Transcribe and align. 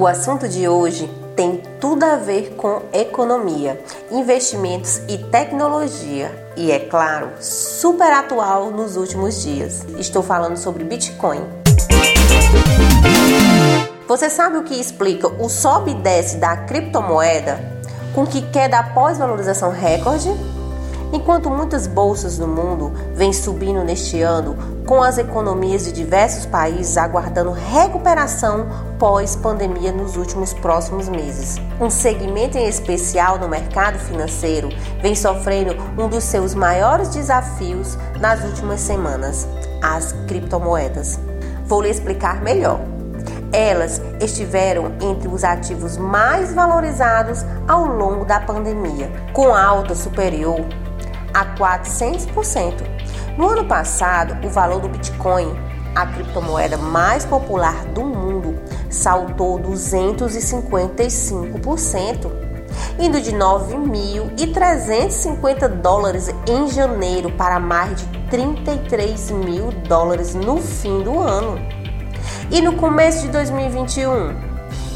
O 0.00 0.06
assunto 0.06 0.48
de 0.48 0.66
hoje 0.66 1.10
tem 1.36 1.62
tudo 1.78 2.04
a 2.04 2.16
ver 2.16 2.54
com 2.56 2.80
economia, 2.90 3.78
investimentos 4.10 5.02
e 5.06 5.18
tecnologia. 5.18 6.52
E 6.56 6.72
é 6.72 6.78
claro, 6.78 7.32
super 7.38 8.10
atual 8.10 8.70
nos 8.70 8.96
últimos 8.96 9.42
dias. 9.42 9.84
Estou 9.98 10.22
falando 10.22 10.56
sobre 10.56 10.84
Bitcoin. 10.84 11.44
Você 14.08 14.30
sabe 14.30 14.56
o 14.56 14.64
que 14.64 14.80
explica 14.80 15.28
o 15.28 15.50
sobe 15.50 15.90
e 15.90 15.94
desce 15.96 16.38
da 16.38 16.56
criptomoeda 16.56 17.60
com 18.14 18.26
que 18.26 18.40
queda 18.40 18.78
após 18.78 19.18
valorização 19.18 19.70
recorde? 19.70 20.30
Enquanto 21.12 21.50
muitas 21.50 21.88
bolsas 21.88 22.38
no 22.38 22.46
mundo 22.46 22.92
vêm 23.14 23.32
subindo 23.32 23.82
neste 23.82 24.22
ano, 24.22 24.56
com 24.86 25.02
as 25.02 25.18
economias 25.18 25.84
de 25.84 25.92
diversos 25.92 26.46
países 26.46 26.96
aguardando 26.96 27.50
recuperação 27.50 28.68
pós-pandemia 28.96 29.90
nos 29.90 30.16
últimos 30.16 30.52
próximos 30.54 31.08
meses. 31.08 31.56
Um 31.80 31.90
segmento 31.90 32.56
em 32.56 32.68
especial 32.68 33.38
no 33.38 33.48
mercado 33.48 33.98
financeiro 33.98 34.68
vem 35.02 35.16
sofrendo 35.16 35.74
um 35.98 36.08
dos 36.08 36.22
seus 36.22 36.54
maiores 36.54 37.08
desafios 37.08 37.98
nas 38.20 38.44
últimas 38.44 38.80
semanas: 38.80 39.48
as 39.82 40.12
criptomoedas. 40.28 41.18
Vou 41.64 41.82
lhe 41.82 41.90
explicar 41.90 42.40
melhor. 42.40 42.80
Elas 43.52 44.00
estiveram 44.20 44.92
entre 45.00 45.26
os 45.26 45.42
ativos 45.42 45.96
mais 45.96 46.54
valorizados 46.54 47.44
ao 47.66 47.84
longo 47.84 48.24
da 48.24 48.38
pandemia, 48.38 49.10
com 49.32 49.52
alta 49.52 49.92
superior 49.96 50.64
a 51.32 51.46
400%. 51.56 52.82
No 53.36 53.48
ano 53.48 53.64
passado, 53.64 54.46
o 54.46 54.50
valor 54.50 54.80
do 54.80 54.88
Bitcoin, 54.88 55.56
a 55.94 56.04
criptomoeda 56.06 56.76
mais 56.76 57.24
popular 57.24 57.84
do 57.86 58.04
mundo, 58.04 58.58
saltou 58.88 59.58
255%, 59.58 62.30
indo 62.98 63.20
de 63.20 63.32
9.350 63.32 65.68
dólares 65.68 66.28
em 66.48 66.68
janeiro 66.68 67.30
para 67.32 67.58
mais 67.58 68.00
de 68.00 68.06
33 68.30 69.30
mil 69.30 69.70
dólares 69.88 70.34
no 70.34 70.58
fim 70.58 71.02
do 71.02 71.18
ano. 71.18 71.58
E 72.50 72.60
no 72.60 72.76
começo 72.76 73.22
de 73.22 73.28
2021, 73.28 74.34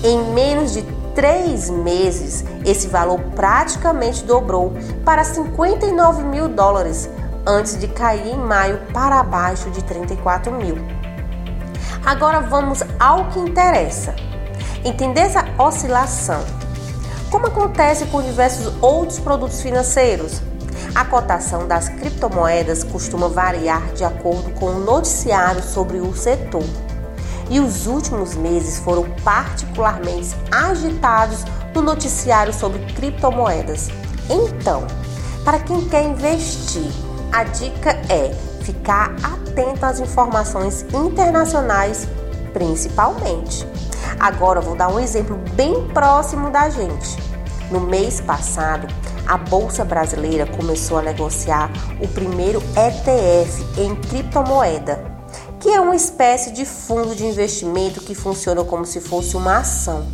em 0.03 0.19
menos 0.33 0.73
de 0.73 0.83
três 1.15 1.71
meses, 1.71 2.45
esse 2.65 2.89
valor 2.89 3.21
praticamente 3.35 4.25
dobrou 4.25 4.73
para 5.05 5.25
59 5.25 6.25
mil 6.25 6.49
dólares, 6.49 7.09
antes 7.47 7.79
de 7.79 7.89
cair 7.89 8.35
em 8.35 8.39
maio 8.39 8.81
para 8.93 9.21
abaixo 9.21 9.71
de 9.71 9.83
34 9.85 10.53
mil. 10.53 10.77
Agora 12.05 12.41
vamos 12.41 12.83
ao 12.99 13.27
que 13.31 13.39
interessa: 13.39 14.15
entender 14.85 15.21
essa 15.21 15.45
oscilação. 15.59 16.45
Como 17.31 17.47
acontece 17.47 18.07
com 18.07 18.23
diversos 18.23 18.73
outros 18.83 19.19
produtos 19.19 19.61
financeiros? 19.61 20.41
A 20.95 21.05
cotação 21.05 21.67
das 21.67 21.89
criptomoedas 21.89 22.85
costuma 22.85 23.29
variar 23.29 23.93
de 23.95 24.05
acordo 24.05 24.51
com 24.53 24.67
o 24.67 24.79
noticiário 24.79 25.63
sobre 25.63 25.99
o 25.99 26.15
setor 26.15 26.63
e 27.51 27.61
os 27.61 27.87
últimos 27.87 28.35
meses 28.35 28.79
foram 28.79 29.05
particularmente 29.23 30.35
agitados 30.51 31.45
no 31.75 31.83
noticiário 31.83 32.53
sobre 32.53 32.81
criptomoedas. 32.95 33.89
Então, 34.31 34.87
para 35.45 35.59
quem 35.59 35.89
quer 35.89 36.05
investir, 36.05 36.91
a 37.33 37.45
dica 37.45 37.91
é 38.09 38.33
ficar 38.63 39.15
atento 39.23 39.85
às 39.85 40.01
informações 40.01 40.87
internacionais, 40.95 42.09
principalmente. 42.53 43.67
Agora 44.19 44.61
vou 44.61 44.77
dar 44.77 44.89
um 44.89 44.99
exemplo 44.99 45.37
bem 45.53 45.89
próximo 45.89 46.51
da 46.51 46.71
gente. 46.71 47.19
No 47.71 47.81
mês 47.81 48.21
passado, 48.21 48.87
a 49.27 49.37
Bolsa 49.37 49.85
Brasileira 49.85 50.47
começou 50.47 50.99
a 50.99 51.03
negociar 51.03 51.71
o 52.01 52.07
primeiro 52.09 52.63
ETF 52.77 53.81
em 53.81 53.97
criptomoeda 53.97 55.14
que 55.65 55.71
é 55.71 55.81
uma 55.81 55.97
espécie 55.97 56.51
de 56.51 56.67
fundo 56.67 57.17
de 57.17 57.25
investimento 57.25 58.03
que 58.03 58.15
funciona 58.15 58.63
como 58.63 58.85
se 58.85 59.01
fosse 59.01 59.35
uma 59.35 59.61
ação. 59.61 60.07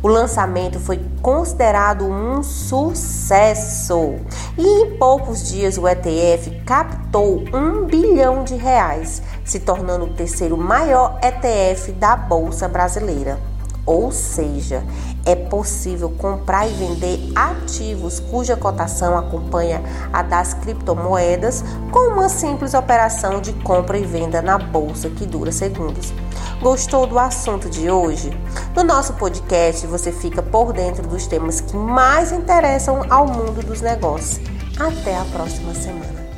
O 0.00 0.06
lançamento 0.06 0.78
foi 0.78 1.00
considerado 1.20 2.04
um 2.04 2.44
sucesso 2.44 4.14
e 4.56 4.62
em 4.62 4.96
poucos 4.96 5.48
dias 5.48 5.76
o 5.78 5.88
ETF 5.88 6.62
captou 6.64 7.42
um 7.52 7.86
bilhão 7.86 8.44
de 8.44 8.54
reais, 8.54 9.20
se 9.44 9.58
tornando 9.58 10.04
o 10.04 10.14
terceiro 10.14 10.56
maior 10.56 11.18
ETF 11.24 11.90
da 11.90 12.14
Bolsa 12.14 12.68
Brasileira. 12.68 13.47
Ou 13.88 14.12
seja, 14.12 14.84
é 15.24 15.34
possível 15.34 16.10
comprar 16.10 16.68
e 16.68 16.74
vender 16.74 17.32
ativos 17.34 18.20
cuja 18.20 18.54
cotação 18.54 19.16
acompanha 19.16 19.82
a 20.12 20.22
das 20.22 20.52
criptomoedas 20.52 21.64
com 21.90 22.12
uma 22.12 22.28
simples 22.28 22.74
operação 22.74 23.40
de 23.40 23.54
compra 23.54 23.96
e 23.96 24.04
venda 24.04 24.42
na 24.42 24.58
bolsa 24.58 25.08
que 25.08 25.24
dura 25.24 25.50
segundos. 25.50 26.12
Gostou 26.60 27.06
do 27.06 27.18
assunto 27.18 27.70
de 27.70 27.90
hoje? 27.90 28.30
No 28.76 28.84
nosso 28.84 29.14
podcast 29.14 29.86
você 29.86 30.12
fica 30.12 30.42
por 30.42 30.74
dentro 30.74 31.08
dos 31.08 31.26
temas 31.26 31.62
que 31.62 31.74
mais 31.74 32.30
interessam 32.30 33.06
ao 33.08 33.26
mundo 33.26 33.64
dos 33.64 33.80
negócios. 33.80 34.38
Até 34.78 35.16
a 35.16 35.24
próxima 35.32 35.72
semana. 35.72 36.28